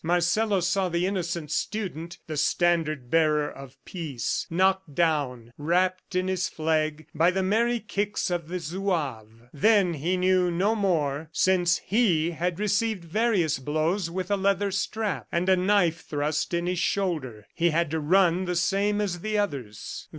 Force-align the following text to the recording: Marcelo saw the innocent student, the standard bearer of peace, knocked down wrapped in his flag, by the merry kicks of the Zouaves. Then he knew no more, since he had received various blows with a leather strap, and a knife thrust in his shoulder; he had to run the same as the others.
Marcelo 0.03 0.59
saw 0.61 0.89
the 0.89 1.05
innocent 1.05 1.51
student, 1.51 2.17
the 2.25 2.35
standard 2.35 3.11
bearer 3.11 3.47
of 3.47 3.77
peace, 3.85 4.47
knocked 4.49 4.95
down 4.95 5.53
wrapped 5.59 6.15
in 6.15 6.27
his 6.27 6.49
flag, 6.49 7.05
by 7.13 7.29
the 7.29 7.43
merry 7.43 7.79
kicks 7.79 8.31
of 8.31 8.47
the 8.47 8.57
Zouaves. 8.59 9.43
Then 9.53 9.93
he 9.93 10.17
knew 10.17 10.49
no 10.49 10.73
more, 10.73 11.29
since 11.31 11.77
he 11.85 12.31
had 12.31 12.59
received 12.59 13.05
various 13.05 13.59
blows 13.59 14.09
with 14.09 14.31
a 14.31 14.35
leather 14.37 14.71
strap, 14.71 15.27
and 15.31 15.47
a 15.47 15.55
knife 15.55 16.01
thrust 16.03 16.51
in 16.51 16.65
his 16.65 16.79
shoulder; 16.79 17.45
he 17.53 17.69
had 17.69 17.91
to 17.91 17.99
run 17.99 18.45
the 18.45 18.55
same 18.55 19.01
as 19.01 19.19
the 19.19 19.37
others. 19.37 20.09